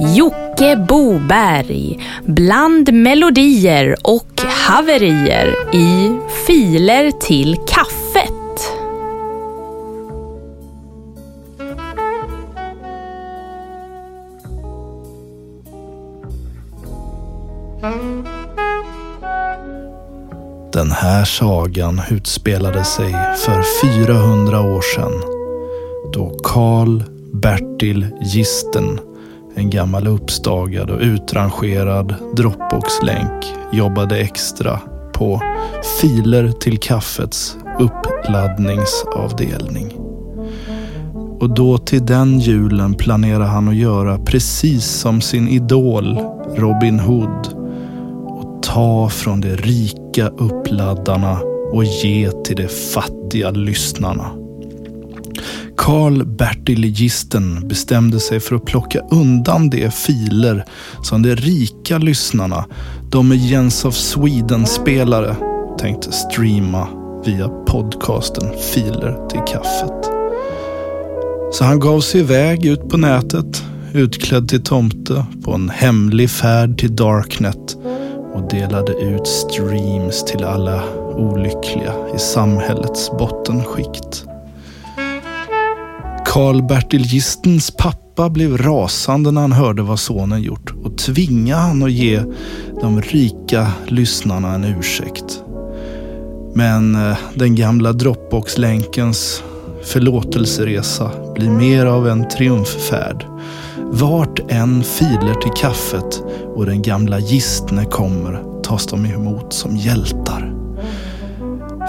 Jocke 0.00 0.76
Boberg 0.88 1.98
bland 2.24 2.92
melodier 2.92 3.96
och 4.04 4.40
haverier 4.66 5.74
i 5.74 6.18
Filer 6.46 7.10
till 7.10 7.56
kaffet. 7.66 8.32
Den 20.72 20.90
här 20.90 21.24
sagan 21.24 22.00
utspelade 22.10 22.84
sig 22.84 23.12
för 23.12 23.62
400 24.06 24.60
år 24.60 24.82
sedan 24.94 25.12
då 26.12 26.38
Karl 26.44 27.02
Bertil 27.32 28.06
Gisten, 28.20 29.00
en 29.58 29.70
gammal 29.70 30.06
uppstagad 30.06 30.90
och 30.90 31.00
utrangerad 31.00 32.14
Dropbox-länk, 32.36 33.44
jobbade 33.72 34.18
extra 34.18 34.80
på 35.14 35.42
Filer 36.00 36.52
till 36.52 36.78
kaffets 36.78 37.56
uppladdningsavdelning. 37.78 39.92
Och 41.40 41.54
då 41.54 41.78
till 41.78 42.06
den 42.06 42.38
julen 42.38 42.94
planerar 42.94 43.46
han 43.46 43.68
att 43.68 43.76
göra 43.76 44.18
precis 44.18 44.84
som 44.84 45.20
sin 45.20 45.48
idol 45.48 46.18
Robin 46.56 47.00
Hood 47.00 47.48
och 48.24 48.62
ta 48.62 49.08
från 49.08 49.40
de 49.40 49.56
rika 49.56 50.28
uppladdarna 50.28 51.38
och 51.72 51.84
ge 51.84 52.30
till 52.30 52.56
de 52.56 52.68
fattiga 52.68 53.50
lyssnarna. 53.50 54.47
Karl 55.88 56.24
Bertil 56.24 56.84
Gisten 56.84 57.68
bestämde 57.68 58.20
sig 58.20 58.40
för 58.40 58.56
att 58.56 58.64
plocka 58.64 59.00
undan 59.10 59.70
de 59.70 59.90
filer 59.90 60.64
som 61.02 61.22
de 61.22 61.34
rika 61.36 61.98
lyssnarna, 61.98 62.64
de 63.10 63.28
med 63.28 63.38
Jens 63.38 63.84
of 63.84 63.94
Sweden-spelare, 63.94 65.36
tänkte 65.78 66.12
streama 66.12 66.88
via 67.24 67.48
podcasten 67.48 68.50
Filer 68.72 69.28
till 69.28 69.40
kaffet. 69.40 70.10
Så 71.52 71.64
han 71.64 71.80
gav 71.80 72.00
sig 72.00 72.20
iväg 72.20 72.66
ut 72.66 72.88
på 72.88 72.96
nätet, 72.96 73.64
utklädd 73.92 74.48
till 74.48 74.62
tomte, 74.62 75.26
på 75.44 75.52
en 75.52 75.70
hemlig 75.70 76.30
färd 76.30 76.78
till 76.78 76.96
Darknet 76.96 77.76
och 78.34 78.48
delade 78.50 78.92
ut 78.92 79.26
streams 79.26 80.24
till 80.24 80.44
alla 80.44 80.82
olyckliga 81.16 81.92
i 82.14 82.18
samhällets 82.18 83.10
bottenskikt. 83.10 84.27
Karl-Bertil 86.28 87.02
Gistens 87.02 87.70
pappa 87.70 88.30
blev 88.30 88.58
rasande 88.58 89.30
när 89.30 89.40
han 89.40 89.52
hörde 89.52 89.82
vad 89.82 89.98
sonen 89.98 90.42
gjort 90.42 90.72
och 90.84 90.98
tvingade 90.98 91.60
han 91.60 91.82
att 91.82 91.92
ge 91.92 92.22
de 92.80 93.02
rika 93.02 93.72
lyssnarna 93.86 94.54
en 94.54 94.64
ursäkt. 94.64 95.42
Men 96.54 96.94
eh, 96.94 97.16
den 97.34 97.54
gamla 97.54 97.92
Dropbox-länkens 97.92 99.42
förlåtelseresa 99.84 101.10
blir 101.34 101.50
mer 101.50 101.86
av 101.86 102.08
en 102.08 102.28
triumffärd. 102.28 103.26
Vart 103.82 104.40
en 104.48 104.84
filer 104.84 105.34
till 105.34 105.52
kaffet 105.56 106.22
och 106.54 106.66
den 106.66 106.82
gamla 106.82 107.18
gistne 107.18 107.84
kommer 107.84 108.62
tas 108.62 108.86
de 108.86 109.06
emot 109.06 109.52
som 109.52 109.76
hjältar. 109.76 110.54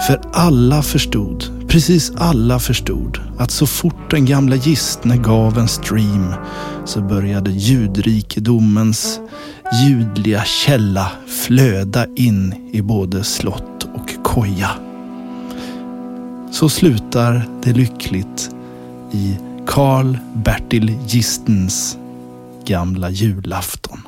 För 0.06 0.20
alla 0.32 0.82
förstod, 0.82 1.59
precis 1.70 2.12
alla 2.16 2.58
förstod, 2.58 3.20
att 3.38 3.50
så 3.50 3.66
fort 3.66 4.10
den 4.10 4.26
gamla 4.26 4.56
gistne 4.56 5.16
gav 5.16 5.58
en 5.58 5.68
stream 5.68 6.34
så 6.84 7.00
började 7.00 7.50
ljudrikedomens 7.50 9.20
ljudliga 9.82 10.44
källa 10.44 11.12
flöda 11.26 12.06
in 12.16 12.70
i 12.72 12.82
både 12.82 13.24
slott 13.24 13.88
och 13.94 14.24
koja. 14.24 14.70
Så 16.52 16.68
slutar 16.68 17.48
det 17.62 17.72
lyckligt 17.72 18.50
i 19.12 19.36
Karl 19.66 20.16
Bertil 20.34 20.98
Gistens 21.06 21.98
gamla 22.64 23.10
julafton. 23.10 23.98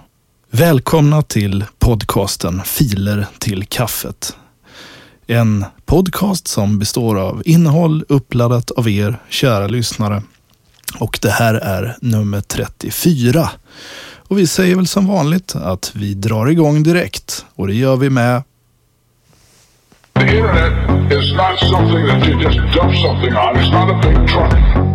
Välkomna 0.50 1.22
till 1.22 1.64
podcasten 1.78 2.62
Filer 2.64 3.26
till 3.38 3.66
kaffet. 3.66 4.36
En 5.26 5.64
podcast 5.86 6.48
som 6.48 6.78
består 6.78 7.18
av 7.20 7.42
innehåll 7.44 8.04
uppladdat 8.08 8.70
av 8.70 8.88
er 8.88 9.16
kära 9.28 9.66
lyssnare. 9.66 10.22
Och 10.98 11.18
det 11.22 11.30
här 11.30 11.54
är 11.54 11.96
nummer 12.00 12.40
34. 12.40 13.50
Och 14.28 14.38
vi 14.38 14.46
säger 14.46 14.76
väl 14.76 14.86
som 14.86 15.06
vanligt 15.06 15.56
att 15.56 15.92
vi 15.94 16.14
drar 16.14 16.46
igång 16.46 16.82
direkt. 16.82 17.44
Och 17.54 17.66
det 17.66 17.74
gör 17.74 17.96
vi 17.96 18.10
med 18.10 18.42
The 20.14 20.36
internet 20.36 21.12
is 21.12 21.32
not 21.32 21.58
something 21.70 22.06
that 22.06 22.28
you 22.28 22.42
just 22.42 22.58
dump 22.58 22.94
something 23.02 23.36
on. 23.36 23.56
It's 23.56 23.72
not 23.72 23.90
a 23.90 24.00
big 24.02 24.28
truck. 24.28 24.91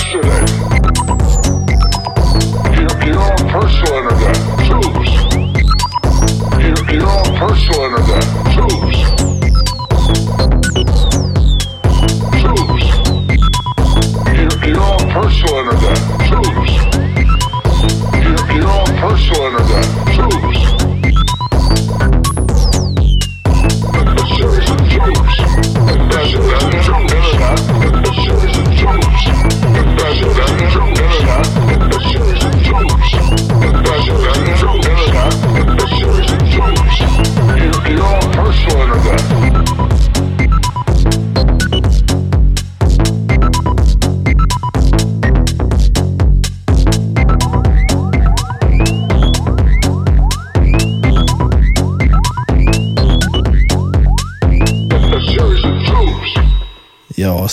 special. 0.00 0.39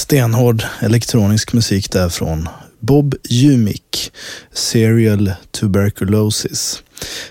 Stenhård 0.07 0.63
elektronisk 0.79 1.53
musik 1.53 1.91
där 1.91 2.09
från 2.09 2.49
Bob 2.79 3.15
Jumik, 3.29 4.11
Serial 4.53 5.31
Tuberculosis. 5.51 6.83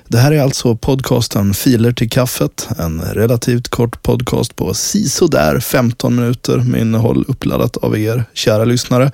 Det 0.08 0.19
här 0.19 0.32
är 0.32 0.43
alltså 0.43 0.76
podcasten 0.76 1.55
Filer 1.55 1.93
till 1.93 2.11
kaffet, 2.11 2.69
en 2.78 3.00
relativt 3.00 3.69
kort 3.69 4.02
podcast 4.02 4.56
på 4.56 4.75
sisådär 4.75 5.61
15 5.61 6.17
minuter 6.17 6.58
med 6.58 6.81
innehåll 6.81 7.25
uppladdat 7.28 7.76
av 7.76 7.99
er 7.99 8.25
kära 8.32 8.64
lyssnare. 8.64 9.12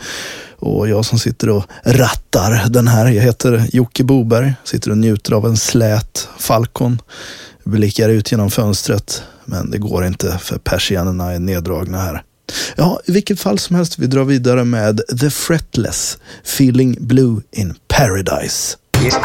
Och 0.59 0.89
jag 0.89 1.05
som 1.05 1.19
sitter 1.19 1.49
och 1.49 1.65
rattar 1.85 2.69
den 2.69 2.89
här, 2.89 3.07
jag 3.07 3.23
heter 3.23 3.67
Jocke 3.73 4.05
Boberg, 4.05 4.55
sitter 4.65 4.91
och 4.91 4.99
njuter 4.99 5.33
av 5.33 5.47
en 5.47 5.57
slät 5.57 6.29
Falcon, 6.39 6.99
blickar 7.65 8.09
ut 8.09 8.33
genom 8.33 8.51
fönstret, 8.51 9.23
men 9.45 9.71
det 9.71 9.79
går 9.79 10.05
inte 10.05 10.39
för 10.39 10.59
persiennerna 10.59 11.33
är 11.33 11.39
neddragna 11.39 11.99
här. 11.99 12.23
Ja, 12.77 13.01
i 13.05 13.13
vilket 13.13 13.41
fall 13.41 13.59
som 13.59 13.77
helst, 13.77 13.99
vi 13.99 14.07
drar 14.07 14.25
vidare 14.25 14.65
med 14.65 15.01
The 15.21 15.31
Fretless, 15.31 16.19
Feeling 16.45 16.97
Blue 17.01 17.43
in 17.53 17.75
Paradise. 17.89 18.77
Yes, 19.05 19.17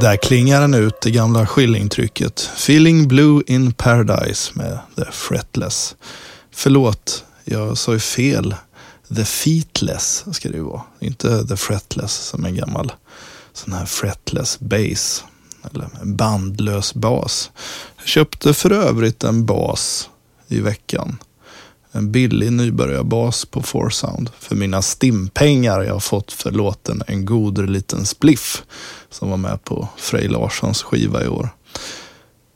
Där 0.00 0.16
klingar 0.16 0.60
den 0.60 0.74
ut, 0.74 1.00
det 1.00 1.10
gamla 1.10 1.46
skillingtrycket. 1.46 2.50
Feeling 2.54 3.08
Blue 3.08 3.42
in 3.46 3.72
Paradise 3.72 4.52
med 4.54 4.78
The 4.96 5.04
Fretless. 5.12 5.96
Förlåt, 6.50 7.24
jag 7.44 7.78
sa 7.78 7.92
ju 7.92 7.98
fel. 7.98 8.54
The 9.16 9.24
Feetless 9.24 10.24
ska 10.32 10.48
det 10.48 10.56
ju 10.56 10.62
vara. 10.62 10.82
Inte 11.00 11.46
The 11.46 11.56
Fretless 11.56 12.12
som 12.12 12.44
en 12.44 12.56
gammal 12.56 12.92
sån 13.52 13.72
här 13.72 13.86
fretless 13.86 14.60
bass. 14.60 15.24
Eller 15.70 15.88
en 16.02 16.16
bandlös 16.16 16.94
bas. 16.94 17.50
Jag 17.96 18.06
köpte 18.06 18.54
för 18.54 18.70
övrigt 18.70 19.24
en 19.24 19.46
bas 19.46 20.10
i 20.48 20.60
veckan. 20.60 21.18
En 21.96 22.12
billig 22.12 22.52
nybörjarbas 22.52 23.44
på 23.44 23.62
Foursound 23.62 24.30
för 24.38 24.56
mina 24.56 24.82
stimpengar 24.82 25.82
jag 25.82 25.92
har 25.92 26.00
fått 26.00 26.32
för 26.32 26.50
låten 26.50 27.02
En 27.06 27.24
god 27.24 27.70
liten 27.70 28.06
spliff 28.06 28.62
som 29.10 29.30
var 29.30 29.36
med 29.36 29.64
på 29.64 29.88
Frej 29.96 30.28
Larssons 30.28 30.82
skiva 30.82 31.24
i 31.24 31.28
år. 31.28 31.48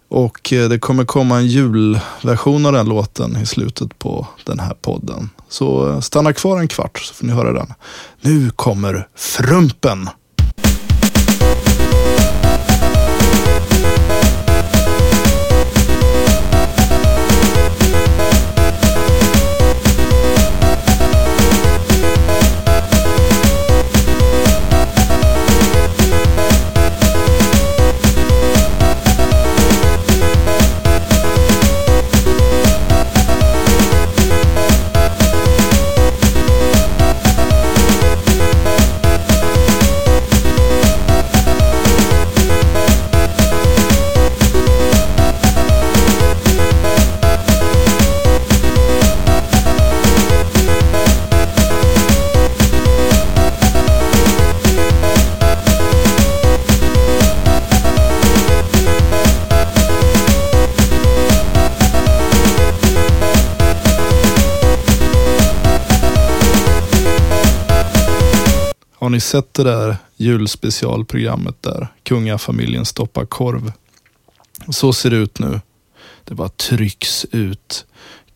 Och 0.08 0.52
eh, 0.52 0.69
det 0.69 0.79
kommer 0.79 1.05
komma 1.05 1.37
en 1.38 1.46
julversion 1.46 2.67
av 2.67 2.73
den 2.73 2.88
låten 2.88 3.37
i 3.37 3.46
slutet 3.46 3.99
på 3.99 4.26
den 4.44 4.61
här 4.61 4.75
podden. 4.75 5.31
Så 5.49 5.88
eh, 5.88 6.00
stanna 6.00 6.32
kvar 6.32 6.61
en 6.61 6.69
kvart 6.69 6.99
så 6.99 7.14
får 7.14 7.26
ni 7.26 7.32
höra 7.32 7.52
den. 7.52 7.75
Nu 8.20 8.50
kommer 8.50 9.08
Frumpen! 9.14 10.08
Har 69.08 69.10
ni 69.10 69.20
sett 69.20 69.55
det 69.55 69.64
där 69.64 69.96
julspecialprogrammet 70.16 71.62
där 71.62 71.88
kungafamiljen 72.02 72.84
stoppar 72.84 73.26
korv? 73.26 73.72
Så 74.69 74.93
ser 74.93 75.10
det 75.10 75.16
ut 75.16 75.38
nu. 75.38 75.60
Det 76.25 76.34
bara 76.34 76.49
trycks 76.49 77.26
ut 77.32 77.87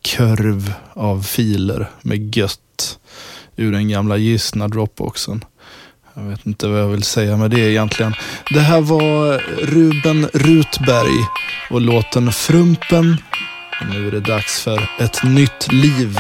kurv 0.03 0.75
av 0.93 1.23
filer 1.23 1.91
med 2.03 2.37
gött 2.37 2.99
ur 3.57 3.73
den 3.73 3.89
gamla 3.89 4.17
gissna 4.17 4.69
dropboxen. 4.69 5.45
Jag 6.15 6.23
vet 6.23 6.47
inte 6.47 6.69
vad 6.69 6.81
jag 6.81 6.89
vill 6.89 7.03
säga 7.03 7.37
med 7.37 7.51
det 7.51 7.71
egentligen. 7.71 8.15
Det 8.51 8.61
här 8.61 8.81
var 8.81 9.39
Ruben 9.67 10.27
Rutberg 10.33 11.27
och 11.71 11.81
låten 11.81 12.33
Frumpen. 12.33 13.17
Och 13.81 13.87
nu 13.95 14.09
är 14.09 14.11
det 14.11 14.21
dags 14.21 14.61
för 14.61 14.91
ett 15.01 15.25
nytt 15.25 15.73
liv. 15.73 16.19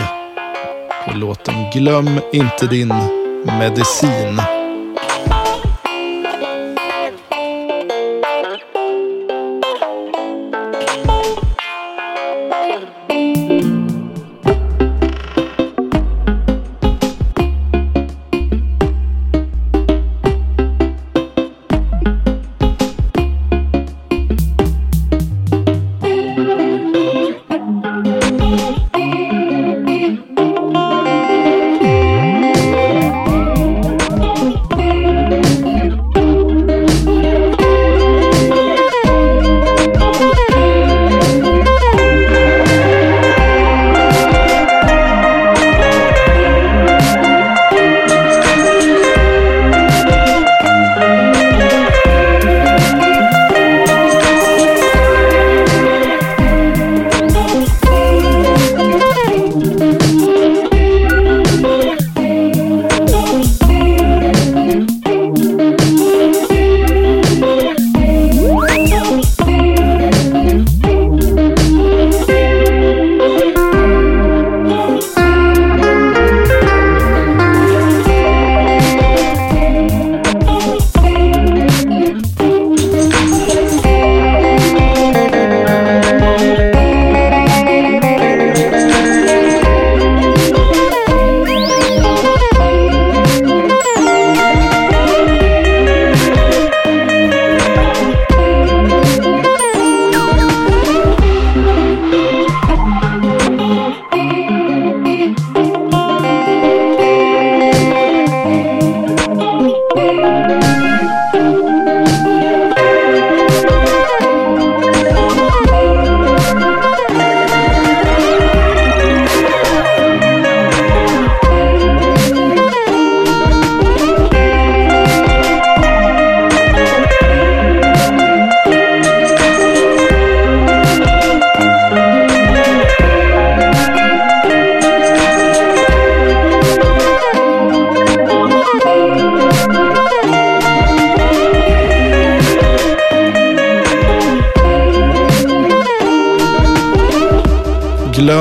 Och 1.06 1.16
låten 1.16 1.54
Glöm 1.74 2.20
inte 2.32 2.66
din 2.66 3.21
medicin. 3.44 4.61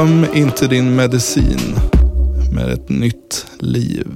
Glöm 0.01 0.25
inte 0.34 0.67
din 0.67 0.96
medicin 0.96 1.75
med 2.51 2.70
ett 2.70 2.89
nytt 2.89 3.46
liv. 3.60 4.08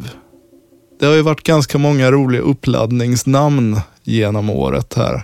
Det 1.00 1.06
har 1.06 1.14
ju 1.14 1.22
varit 1.22 1.44
ganska 1.44 1.78
många 1.78 2.12
roliga 2.12 2.42
uppladdningsnamn 2.42 3.80
genom 4.04 4.50
året 4.50 4.94
här. 4.94 5.24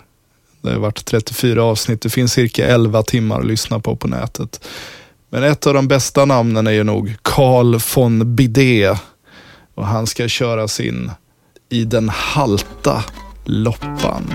Det 0.61 0.71
har 0.71 0.79
varit 0.79 1.05
34 1.05 1.63
avsnitt. 1.63 2.01
Det 2.01 2.09
finns 2.09 2.33
cirka 2.33 2.67
11 2.67 3.03
timmar 3.03 3.39
att 3.39 3.45
lyssna 3.45 3.79
på 3.79 3.95
på 3.95 4.07
nätet. 4.07 4.67
Men 5.29 5.43
ett 5.43 5.67
av 5.67 5.73
de 5.73 5.87
bästa 5.87 6.25
namnen 6.25 6.67
är 6.67 6.71
ju 6.71 6.83
nog 6.83 7.15
Carl 7.21 7.79
von 7.95 8.35
Bidé. 8.35 8.95
Och 9.75 9.87
han 9.87 10.07
ska 10.07 10.27
köra 10.27 10.67
sin 10.67 11.11
I 11.69 11.83
den 11.83 12.09
halta 12.09 13.03
loppan. 13.45 14.33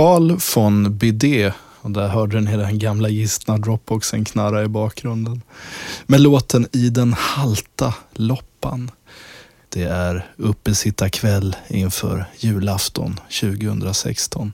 Carl 0.00 0.36
von 0.54 0.98
Bidé. 0.98 1.52
Och 1.80 1.90
där 1.90 2.08
hörde 2.08 2.40
ni 2.40 2.56
den 2.56 2.78
gamla 2.78 3.08
gistna 3.08 3.58
dropboxen 3.58 4.24
knarra 4.24 4.64
i 4.64 4.68
bakgrunden. 4.68 5.42
Med 6.06 6.20
låten 6.20 6.66
I 6.72 6.90
den 6.90 7.12
halta 7.12 7.94
loppan. 8.12 8.90
Det 9.68 9.82
är 9.82 10.26
uppesittarkväll 10.36 11.56
inför 11.68 12.24
julafton 12.38 13.20
2016. 13.40 14.52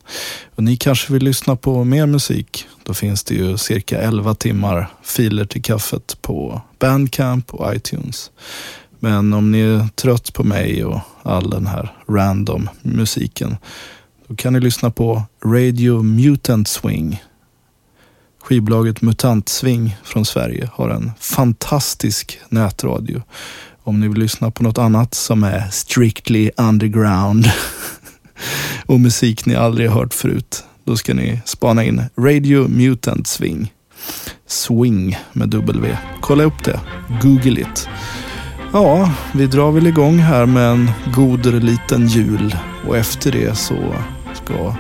Och 0.55 0.63
ni 0.63 0.77
kanske 0.77 1.13
vill 1.13 1.23
lyssna 1.23 1.57
på 1.57 1.85
mer 1.85 2.07
musik? 2.07 2.67
Då 2.83 2.95
finns 2.95 3.25
det 3.25 3.35
ju 3.35 3.59
cirka 3.59 4.01
11 4.01 4.35
timmar 4.35 4.89
filer 5.03 5.45
till 5.45 5.63
kaffet 5.63 6.17
på 6.23 6.61
Bandcamp 6.79 7.55
och 7.55 7.75
iTunes. 7.75 8.31
Men 8.99 9.33
om 9.33 9.53
ni 9.53 9.61
är 9.61 9.89
trött 9.95 10.33
på 10.33 10.45
mig 10.45 10.85
och 10.85 11.01
all 11.23 11.51
den 11.51 11.67
här 11.67 11.97
random 12.09 12.69
musiken 12.83 13.57
då 14.29 14.37
kan 14.37 14.53
ni 14.53 14.61
lyssna 14.61 14.91
på 14.91 15.23
Radio 15.45 16.03
Mutant 16.03 16.69
Swing. 16.69 17.23
Skivbolaget 18.43 19.03
Mutant 19.03 19.49
Swing 19.49 19.97
från 20.05 20.25
Sverige 20.25 20.71
har 20.73 20.91
en 20.91 21.13
fantastisk 21.21 22.39
nätradio. 22.49 23.23
Om 23.83 24.01
ni 24.01 24.09
vill 24.09 24.19
lyssna 24.19 24.51
på 24.51 24.63
något 24.63 24.79
annat 24.79 25.15
som 25.15 25.45
är 25.45 25.69
strictly 25.71 26.51
underground 26.57 27.47
och 28.87 29.01
musik 29.01 29.47
ni 29.47 29.55
aldrig 29.55 29.91
hört 29.91 30.15
förut, 30.15 30.65
då 30.85 30.97
ska 30.97 31.15
ni 31.15 31.41
spana 31.45 31.85
in 31.85 32.03
Radio 32.19 32.69
Mutant 32.69 33.27
Swing. 33.27 33.73
Swing 34.47 35.19
med 35.33 35.49
W. 35.49 35.99
Kolla 36.21 36.45
upp 36.45 36.65
det. 36.65 36.81
Google 37.23 37.61
it. 37.61 37.89
Ja, 38.73 39.13
vi 39.35 39.47
drar 39.47 39.73
väl 39.73 39.87
igång 39.87 40.19
här 40.19 40.47
med 40.47 40.71
en 40.71 40.91
god 41.15 41.47
liten 41.47 42.09
jul 42.09 42.57
och 42.87 42.97
efter 42.97 43.33
det 43.33 43.59
så 43.59 43.95
ska 44.47 44.75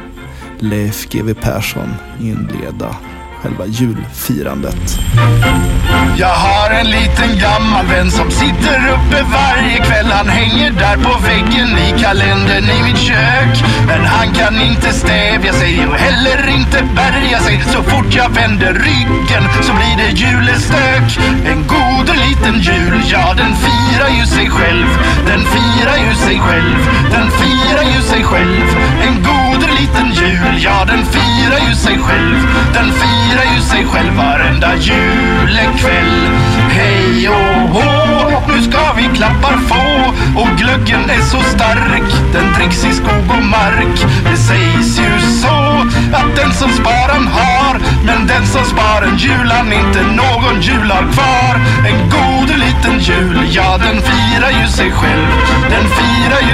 Leif 0.58 1.08
GW 1.08 1.34
Persson 1.34 1.94
inleda 2.20 2.96
själva 3.42 3.66
julfirandet. 3.66 4.98
Jag 6.16 6.34
har 6.46 6.70
en 6.70 6.86
liten 6.86 7.38
gammal 7.38 7.86
vän 7.86 8.10
som 8.10 8.30
sitter 8.30 8.78
uppe 8.96 9.22
varje 9.22 9.76
kväll. 9.76 10.06
Han 10.06 10.28
hänger 10.28 10.70
där 10.70 10.96
på 10.96 11.20
väggen 11.28 11.68
i 11.86 12.02
kalendern 12.02 12.64
i 12.64 12.82
mitt 12.82 12.98
kök. 12.98 13.54
Men 13.86 14.04
han 14.04 14.34
kan 14.34 14.60
inte 14.60 14.92
stävja 14.92 15.52
sig 15.52 15.86
och 15.86 15.94
heller 15.94 16.48
inte 16.48 16.78
bärga 16.96 17.38
sig. 17.38 17.62
Så 17.72 17.82
fort 17.82 18.14
jag 18.14 18.30
vänder 18.30 18.72
ryggen 18.72 19.44
så 19.62 19.72
blir 19.72 19.96
det 20.02 20.10
julestök. 20.22 21.08
En 21.50 21.60
god 21.66 22.08
liten 22.26 22.60
jul, 22.60 23.00
ja 23.12 23.34
den 23.36 23.52
firar 23.64 24.10
ju 24.18 24.26
sig 24.26 24.50
själv. 24.50 24.86
Den 25.26 25.40
firar 25.40 25.96
ju 26.08 26.14
sig 26.14 26.38
själv. 26.40 26.78
Den 27.12 27.30
firar 27.30 27.84
ju 27.94 28.00
sig 28.02 28.22
själv. 28.24 28.66
Sig 33.76 33.86
själv 33.86 34.14
varenda 34.16 34.74
julekväll. 34.76 36.28
Hej 36.68 37.28
och 37.28 37.68
hå, 37.74 38.42
nu 38.48 38.62
ska 38.62 38.92
vi 38.96 39.16
klappar 39.16 39.56
få 39.68 40.12
och 40.40 40.58
glöggen 40.58 41.10
är 41.10 41.20
så 41.20 41.40
stark. 41.40 42.08
Den 42.32 42.52
dricks 42.52 42.84
i 42.84 42.92
skog 42.92 43.28
och 43.38 43.44
mark. 43.44 44.06
Det 44.24 44.36
sägs 44.36 44.98
ju 44.98 45.20
så 45.42 45.58
att 46.12 46.36
den 46.36 46.52
som 46.52 46.70
spar 46.70 47.08
han 47.08 47.26
har, 47.26 47.80
men 48.06 48.26
den 48.26 48.46
som 48.46 48.64
spar 48.64 49.02
en 49.02 49.16
jul 49.18 49.50
han 49.50 49.72
inte 49.72 50.02
någon 50.02 50.60
jul 50.60 50.90
har 50.90 51.12
kvar. 51.12 51.54
En 51.88 52.10
god 52.10 52.48
liten 52.48 52.98
jul, 52.98 53.40
ja 53.50 53.78
den 53.78 54.02
firar 54.02 54.50
ju 54.60 54.66
sig 54.68 54.90
själv. 54.90 55.55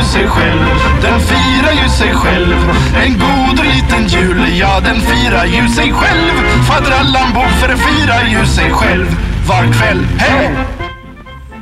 Ju 0.02 0.08
sig 0.08 0.28
själv. 0.28 0.60
Den 1.02 1.20
firar 1.20 1.82
ju 1.82 1.88
sig 1.88 2.14
själv. 2.14 2.56
En 3.04 3.12
god 3.12 3.66
liten 3.66 4.06
jul, 4.08 4.58
ja 4.58 4.80
den 4.80 5.00
firar 5.00 5.44
ju 5.44 5.68
sig 5.68 5.92
själv. 5.92 6.32
Fadrallan 6.68 7.32
Allan 7.36 7.78
firar 7.78 8.28
ju 8.28 8.46
sig 8.46 8.70
själv 8.70 9.06
var 9.48 9.72
kväll. 9.72 10.04
Hej! 10.18 10.56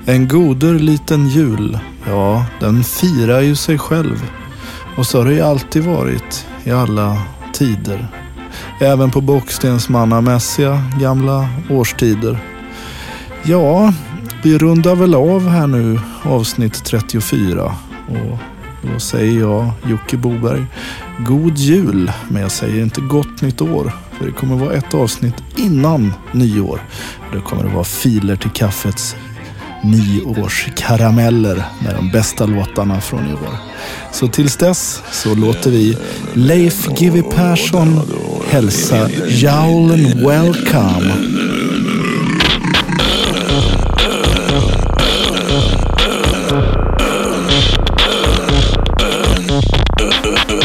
En 0.07 0.29
goder 0.29 0.75
liten 0.75 1.29
jul, 1.29 1.79
ja, 2.09 2.45
den 2.61 2.85
firar 2.85 3.41
ju 3.41 3.55
sig 3.55 3.79
själv. 3.79 4.31
Och 4.97 5.07
så 5.07 5.19
har 5.19 5.25
det 5.25 5.35
ju 5.35 5.41
alltid 5.41 5.85
varit 5.85 6.47
i 6.65 6.71
alla 6.71 7.23
tider. 7.53 8.09
Även 8.81 9.11
på 9.11 9.21
bockstensmannamässiga 9.21 10.83
gamla 11.01 11.49
årstider. 11.71 12.39
Ja, 13.43 13.93
vi 14.43 14.59
rundar 14.59 14.95
väl 14.95 15.15
av 15.15 15.49
här 15.49 15.67
nu 15.67 16.01
avsnitt 16.23 16.85
34. 16.85 17.77
Och 18.11 18.39
då 18.93 18.99
säger 18.99 19.41
jag, 19.41 19.71
Jocke 19.89 20.17
Boberg, 20.17 20.65
god 21.19 21.59
jul. 21.59 22.13
Men 22.29 22.43
jag 22.43 22.51
säger 22.51 22.83
inte 22.83 23.01
gott 23.01 23.43
nytt 23.43 23.61
år. 23.61 23.93
För 24.19 24.27
det 24.27 24.33
kommer 24.33 24.57
vara 24.57 24.75
ett 24.75 24.95
avsnitt 24.95 25.35
innan 25.57 26.13
nyår. 26.33 26.81
Det 27.33 27.41
kommer 27.41 27.65
det 27.65 27.75
vara 27.75 27.85
filer 27.85 28.37
till 28.37 28.51
kaffets 28.51 29.17
nyårskarameller 29.83 31.65
med 31.85 31.95
de 31.95 32.11
bästa 32.11 32.47
låtarna 32.47 33.01
från 33.01 33.31
i 33.31 33.33
år. 33.33 33.57
Så 34.13 34.29
tills 34.29 34.57
dess 34.57 35.03
så 35.13 35.35
låter 35.35 35.71
vi 35.71 35.97
Leif 36.35 36.87
GW 36.87 37.23
Persson 37.23 38.01
hälsa 38.51 39.09
jowlen 39.29 40.27
welcome. 40.27 41.15